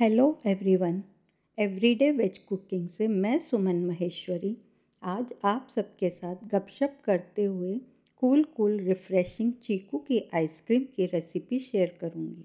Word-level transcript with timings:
Hello 0.00 0.24
everyone 0.46 1.02
everyday 1.58 2.10
veg 2.10 2.38
cooking 2.38 2.88
से 2.88 3.06
मैं 3.08 3.38
सुमन 3.38 3.84
महेश्वरी। 3.86 4.56
आज 5.02 5.32
आप 5.44 5.68
सबके 5.70 6.08
साथ 6.10 6.36
गपशप 6.44 6.96
करते 7.04 7.44
हुए 7.44 7.74
कूल 8.20 8.42
कूल 8.56 8.78
रिफ़्रेशिंग 8.80 9.52
चीकू 9.62 9.98
की 9.98 10.20
आइसक्रीम 10.34 10.84
की 10.96 11.06
रेसिपी 11.06 11.58
शेयर 11.60 11.96
करूँगी। 12.00 12.44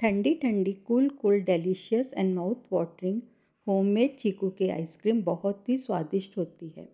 ठंडी 0.00 0.34
ठंडी 0.34 0.72
cool 0.86 1.08
cool 1.20 1.40
delicious 1.40 2.12
and 2.14 2.34
mouth 2.34 2.72
watering 2.72 3.20
homemade 3.66 4.16
chikoo 4.16 4.50
की 4.50 4.68
आइसक्रीम 4.68 5.22
बहुत 5.22 5.68
ही 5.68 5.76
स्वादिष्ट 5.78 6.38
होती 6.38 6.72
है। 6.76 6.88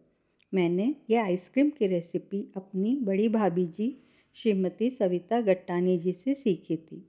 मैंने 0.53 0.95
यह 1.11 1.23
आइसक्रीम 1.23 1.71
की 1.71 1.87
रेसिपी 1.87 2.47
अपनी 2.57 2.97
बड़ी 3.03 3.29
भाभी 3.29 3.67
जी, 3.69 3.95
श्रीमती 4.37 4.91
सविता 4.91 5.41
गट्टानी 5.41 5.99
जी 5.99 6.13
से 6.15 6.35
सीखी 6.35 6.77
थी। 6.77 7.05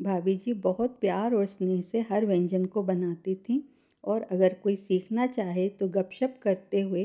भाभी 0.00 0.36
जी 0.36 0.52
बहुत 0.52 0.98
प्यार 1.00 1.34
और 1.34 1.46
स्नेह 1.46 1.80
से 1.82 2.00
हर 2.00 2.26
व्यंजन 2.26 2.64
को 2.64 2.82
बनाती 2.82 3.34
थीं 3.34 3.60
और 4.04 4.22
अगर 4.22 4.54
कोई 4.54 4.76
सीखना 4.76 5.26
चाहे 5.26 5.68
तो 5.68 5.88
गपशप 5.88 6.38
करते 6.42 6.80
हुए 6.80 7.04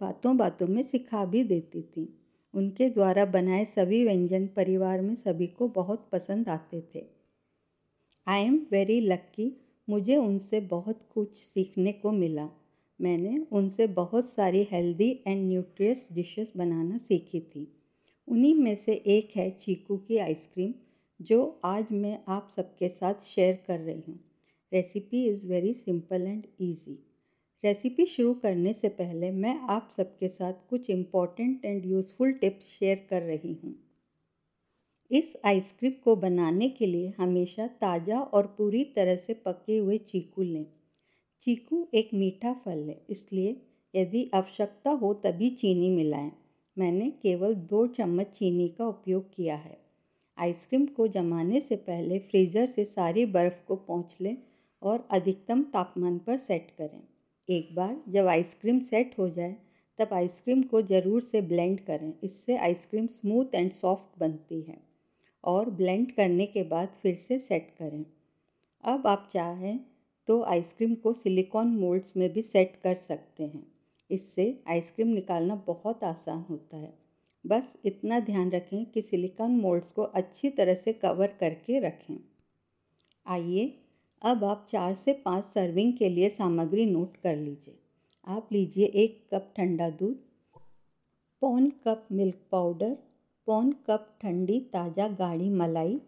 बातों 0.00 0.36
बातों 0.36 0.66
में 0.66 0.82
सिखा 0.82 1.24
भी 1.24 1.44
देती 1.44 1.82
थी। 1.82 2.08
उनके 2.54 2.88
द्वारा 2.90 3.24
बनाए 3.24 3.64
सभी 3.64 4.04
व्यंजन 4.04 4.46
परिवार 4.46 5.00
में 5.00 5.14
सभी 5.14 5.46
को 5.46 5.68
बहुत 5.68 6.08
पसंद 6.12 6.48
आते 6.48 6.82
थे। 6.94 7.04
आई 8.26 8.44
एम 8.44 8.60
वेरी 8.70 9.00
लक्की 9.00 9.52
मुझे 9.88 10.16
उनसे 10.16 10.60
बहुत 10.60 11.00
कुछ 11.14 11.36
सीखने 11.36 11.92
को 11.92 12.12
मिला। 12.12 12.48
मैंने 13.00 13.46
उनसे 13.52 13.86
बहुत 13.86 14.28
सारी 14.30 14.68
हेल्दी 14.72 15.10
एंड 15.26 15.48
न्यूट्रियस 15.48 16.08
डिशेस 16.12 16.52
बनाना 16.56 16.98
सीखी 16.98 17.40
थी। 17.40 17.66
उन्हीं 18.28 18.54
में 18.54 18.74
से 18.74 18.92
एक 18.92 19.36
है 19.36 19.50
चीकू 19.50 19.96
की 19.96 20.18
आइसक्रीम 20.18 20.72
जो 21.20 21.60
आज 21.64 21.86
मैं 21.92 22.18
आप 22.28 22.48
सबके 22.56 22.88
साथ 22.88 23.24
शेयर 23.26 23.58
कर 23.66 23.78
रही 23.78 24.02
हूँ। 24.08 24.18
Recipe 24.72 25.24
is 25.26 25.46
very 25.48 25.72
simple 25.74 26.22
and 26.22 26.46
easy 26.60 26.98
recipe 27.64 28.06
शुरू 28.06 28.32
करने 28.34 28.72
से 28.72 28.88
पहले 28.90 29.30
मैं 29.32 29.54
आप 29.70 29.88
सबके 29.96 30.28
साथ 30.28 30.66
कुछ 30.70 30.88
important 30.90 31.64
and 31.64 31.84
useful 31.86 32.32
tips 32.32 32.64
share 32.78 33.06
कर 33.10 33.22
रही 33.22 33.52
हूँ। 33.54 33.74
इस 35.10 35.36
आइसक्रीम 35.44 35.92
को 36.04 36.14
बनाने 36.16 36.68
के 36.70 36.86
लिए 36.86 37.12
हमेशा 37.18 37.66
ताज़ा 37.80 38.20
और 38.20 38.46
पूरी 38.58 38.82
तरह 38.96 39.16
से 39.16 39.34
पके 39.46 39.76
हुए 39.78 39.98
चीकू 40.00 40.42
लें। 40.42 40.66
चीकू 41.46 41.86
एक 41.94 42.10
मीठा 42.14 42.52
फल 42.54 42.78
है, 42.78 43.00
इसलिए 43.10 43.56
यदि 43.94 44.28
आवश्यकता 44.34 44.90
हो 44.92 45.12
तभी 45.14 45.50
चीनी 45.50 45.90
मिलाएँ। 45.90 46.30
मैंने 46.76 47.10
केवल 47.22 47.54
दो 47.54 47.86
चम्मच 47.88 48.26
चीनी 48.38 48.68
का 48.68 48.86
उपयोग 48.86 49.30
किया 49.34 49.56
है। 49.56 49.81
आइसक्रीम 50.38 50.86
को 50.86 51.06
जमाने 51.08 51.60
से 51.60 51.76
पहले 51.78 52.18
फ्रीज़र 52.20 52.66
से 52.66 52.84
सारी 52.84 53.24
बर्फ़ 53.28 53.64
को 53.66 53.76
पोंछ 53.78 54.20
लें 54.20 54.36
और 54.82 55.06
अधिकतम 55.10 55.62
तापमान 55.72 56.18
पर 56.18 56.38
सेट 56.38 56.70
करें। 56.78 57.02
एक 57.48 57.74
बार 57.74 57.96
जब 58.08 58.26
आइसक्रीम 58.28 58.80
सेट 58.80 59.14
हो 59.18 59.28
जाए, 59.30 59.56
तब 59.98 60.12
आइसक्रीम 60.12 60.62
को 60.62 60.82
ज़रूर 60.82 61.22
से 61.22 61.40
ब्लेंड 61.42 61.80
करें। 61.80 62.12
इससे 62.24 62.56
आइसक्रीम 62.58 63.06
स्मूथ 63.08 63.54
एंड 63.54 63.70
सॉफ्ट 63.72 64.18
बनती 64.20 64.60
है 64.60 64.76
और 65.44 65.70
ब्लेंड 65.72 66.10
करने 66.12 66.46
के 66.46 66.62
बाद 66.64 66.88
फिर 67.02 67.14
से 67.18 67.38
सेट 67.40 67.74
करें। 67.78 68.04
अब 68.84 69.06
आप 69.06 69.28
चाहें 69.32 69.78
तो 70.28 70.42
आइसक्रीम 70.44 70.94
को 70.94 71.12
सिलिकॉन 71.12 71.76
मोल्ड्स 71.76 72.16
में 72.16 72.32
भी 72.32 72.42
सेट 72.42 72.76
कर 72.82 72.94
सकते 72.96 73.44
हैं। 73.44 73.66
इससे 74.10 74.44
आइसक्रीम 74.68 75.08
निकालना 75.08 75.54
बहुत 75.66 76.04
आसान 76.04 76.44
होता 76.50 76.76
है। 76.76 76.92
बस 77.44 77.72
इतना 77.84 78.18
ध्यान 78.20 78.50
रखें 78.50 78.84
कि 78.84 79.02
सिलिकॉन 79.02 79.50
मोल्ड्स 79.50 79.92
को 79.92 80.02
अच्छी 80.02 80.50
तरह 80.50 80.74
से 80.74 80.92
कवर 80.92 81.26
करके 81.40 81.78
रखें। 81.80 82.16
आइए, 83.26 83.72
अब 84.22 84.44
आप 84.44 84.66
चार 84.70 84.94
से 84.94 85.12
पाँच 85.24 85.44
सर्विंग 85.44 85.92
के 85.92 86.08
लिए 86.08 86.28
सामग्री 86.30 86.86
नोट 86.86 87.16
कर 87.16 87.36
लीजिए। 87.36 87.78
आप 88.26 88.48
लीजिए 88.52 88.86
एक 88.86 89.20
कप 89.32 89.52
ठंडा 89.56 89.90
दूध, 89.90 90.16
पौन 91.42 91.68
कप 91.86 92.06
मिल्क 92.12 92.36
पाउडर, 92.52 92.96
पौन 93.48 93.72
कप 93.86 94.08
ठंडी 94.22 94.58
ताज़ा 94.72 95.08
गाढ़ी 95.08 95.48
मलाई, 95.50 96.00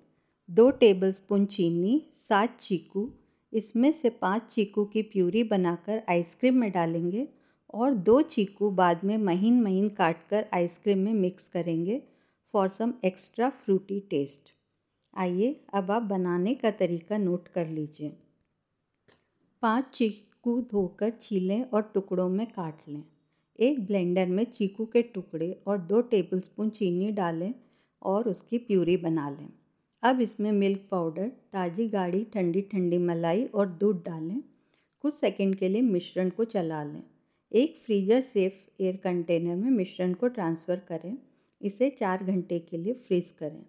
दो 0.49 0.71
टेबलस्पून 0.71 1.47
चीनी, 1.47 2.03
सात 2.29 2.59
चीकू, 2.63 3.09
इसमें 3.53 3.91
से 3.93 4.11
पाँच 4.11 4.43
चीकू 4.53 4.85
की 4.85 5.03
प्यूरी 5.03 5.43
बनाकर 5.45 6.03
आइसक्रीम 6.09 6.55
में 6.55 6.71
डालेंगे 6.73 7.27
और 7.75 7.95
दो 8.07 8.21
चीकू 8.23 8.71
बाद 8.71 9.01
में 9.05 9.17
महीन 9.19 9.61
महीन 9.63 9.89
काट 9.89 10.27
कर 10.31 10.47
आइसक्रीम 10.55 10.99
में 10.99 11.13
मिक्स 11.15 11.49
करेंगे 11.49 12.03
for 12.55 12.69
some 12.69 12.93
extra 13.05 13.49
fruity 13.51 13.99
taste 14.01 14.53
आइए, 15.17 15.61
अब 15.75 15.91
आप 15.91 16.03
बनाने 16.03 16.55
का 16.55 16.71
तरीका 16.71 17.17
नोट 17.19 17.49
कर 17.49 17.69
लीजिए। 17.69 18.13
पाँच 19.63 19.85
चीकू 19.95 20.61
धोकर 20.71 21.11
छीलें 21.23 21.63
और 21.65 21.91
टुकड़ों 21.95 22.29
में 22.29 22.47
काट 22.47 22.89
लें। 22.89 23.03
एक 23.59 23.85
ब्लेंडर 23.87 24.27
में 24.27 24.45
चीकू 24.45 24.85
के 24.87 25.03
टुकड़े 25.05 25.51
और 25.67 25.79
दो 25.81 26.01
टेबलस्पून 26.03 26.71
चीनी 26.71 27.11
डालें 27.13 27.53
और 28.03 28.29
उसकी 28.29 28.59
प्यूरी 28.59 28.97
बना 28.97 29.29
लें। 29.31 29.49
अब 30.03 30.21
इसमें 30.21 30.51
मिल्क 30.53 30.87
पाउडर 30.91 31.29
ताज़ी 31.53 31.89
गाढ़ी 31.89 32.25
ठंडी 32.25 32.61
ठंडी 32.63 32.99
मलाई 33.01 33.45
और 33.45 33.69
दूध 33.71 34.03
डालें। 34.07 34.41
कुछ 35.05 35.15
सेकंड 35.15 35.57
के 35.57 35.69
लिए 35.69 35.83
मिश्रण 35.83 36.31
को 36.31 36.45
चला 36.47 36.83
लें। 36.85 37.03
एक 37.55 37.77
फ्रीजर 37.77 38.21
सेफ़ 38.21 38.83
एयर 38.83 38.97
कंटेनर 38.97 39.57
में 39.57 39.71
मिश्रण 39.71 40.13
को 40.13 40.29
ट्रांसफ़र 40.29 40.77
करें। 40.79 41.17
इसे 41.61 41.91
चार 41.91 42.25
घंटे 42.25 42.59
के 42.59 42.77
लिए 42.77 42.93
फ्रीज़ 42.93 43.33
करें। 43.39 43.63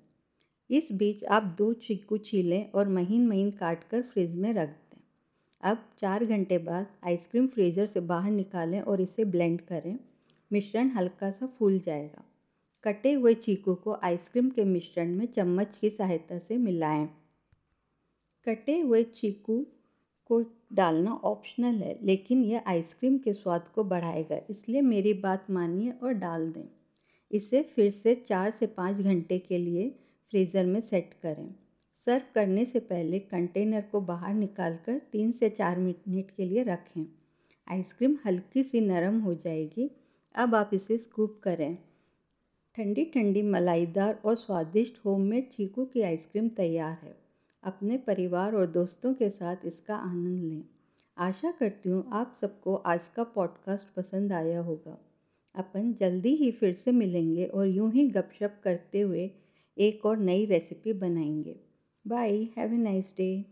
इस 0.70 0.88
बीच 0.92 1.24
आप 1.26 1.44
दो 1.58 1.72
चीकू 1.74 2.18
छीलें 2.18 2.72
और 2.72 2.88
महीन 2.88 3.28
महीन 3.28 3.52
काट 3.52 3.84
कर 3.84 4.02
फ्रिज 4.02 4.36
में 4.36 4.54
रख 4.54 4.70
दें। 4.70 5.02
अब 5.64 5.84
चार 6.00 6.26
घंटे 6.26 6.58
बाद 6.58 6.88
आइसक्रीम 7.04 7.48
फ्रीज़र 7.48 7.86
से 7.86 8.00
बाहर 8.00 8.32
निकालें 8.32 8.80
और 8.82 9.02
इसे 9.02 9.26
ब्लेंड 9.26 9.62
करें। 9.62 9.98
मिश्रण 10.52 10.90
हल्का 10.90 11.32
सा 11.32 11.46
फूल 11.48 11.80
जाएगा। 11.80 12.24
कटे 12.84 13.14
हुए 13.14 13.34
चीकू 13.34 13.76
को 13.76 13.98
आइसक्रीम 14.04 14.50
के 14.50 14.64
मिश्रण 14.64 15.16
में 15.16 15.26
चम्मच 15.26 15.78
की 15.78 15.90
सहायता 15.90 16.40
से 16.40 16.58
मिलाएँ। 16.58 17.08
कटे 18.46 18.80
हुए 18.80 19.04
चीकू 19.04 19.66
को 20.30 20.40
डालना 20.74 21.14
ऑप्शनल 21.14 21.76
है, 21.76 21.98
लेकिन 22.04 22.44
यह 22.44 22.64
आइसक्रीम 22.68 23.18
के 23.18 23.34
स्वाद 23.34 23.68
को 23.76 23.84
बढ़ाएगा। 23.84 24.40
इसलिए 24.50 24.82
मेरी 24.82 25.14
बात 25.14 25.52
मानिए 25.52 25.92
और 26.04 26.14
डाल 26.14 26.52
दें। 26.52 26.68
इसे 27.32 27.62
फिर 27.66 27.92
से 27.94 28.16
चार 28.30 28.52
से 28.52 28.68
पाँच 28.68 28.96
घंटे 28.96 29.38
के 29.40 29.58
लिए 29.58 29.90
फ्रीज़र 30.32 30.66
में 30.66 30.80
सेट 30.82 31.14
करें। 31.24 31.48
सर्व 32.00 32.24
करने 32.36 32.66
से 32.66 32.80
पहले 32.80 33.20
कंटेनर 33.20 33.82
को 33.82 34.02
बाहर 34.02 34.34
निकालकर 34.34 34.98
तीन 35.12 35.32
से 35.32 35.50
चार 35.50 35.80
मिनट 35.80 36.32
के 36.32 36.46
लिए 36.46 36.64
रखें। 36.64 37.06
आइसक्रीम 37.68 38.18
हल्की 38.26 38.64
सी 38.64 38.82
नरम 38.82 39.20
हो 39.20 39.34
जाएगी। 39.34 39.90
अब 40.36 40.56
आप 40.56 40.70
इसे 40.74 40.98
स्कूप 40.98 41.40
करें। 41.44 41.78
ठंडी 42.78 43.06
ठंडी 43.06 43.42
मलाईदार 43.42 44.20
और 44.26 44.36
स्वादिष्ट 44.36 45.06
होममेड 45.06 45.50
चीकू 45.50 45.86
की 45.86 46.02
आइसक्रीम 46.02 46.50
तैयार 46.50 46.98
है। 47.04 47.25
अपने 47.66 47.98
परिवार 47.98 48.56
और 48.56 48.68
दोस्तों 48.68 49.14
के 49.14 49.30
साथ 49.30 49.56
इसका 49.66 49.96
आनंद 49.96 50.44
लें। 50.44 50.64
आशा 51.18 51.52
करती 51.52 51.90
हूँ 51.90 52.10
आप 52.14 52.34
सबको 52.42 52.76
आज 52.76 53.08
का 53.16 53.24
पॉडकास्ट 53.24 53.96
पसंद 53.96 54.34
आया 54.34 54.60
होगा। 54.60 54.98
अपन 55.56 55.94
जल्दी 56.00 56.36
ही 56.36 56.52
फिर 56.52 56.74
से 56.74 56.92
मिलेंगे 56.92 57.46
और 57.46 57.68
यूँ 57.68 57.92
ही 57.92 58.08
गपशप 58.08 58.62
करते 58.64 59.02
हुए 59.02 59.32
एक 59.78 60.06
और 60.06 60.18
नई 60.18 60.46
रेसिपी 60.46 60.94
बनाएँगे। 60.94 61.60
Bye 62.08 62.44
have 62.58 62.74
a 62.74 62.78
nice 62.78 63.16
day 63.18 63.46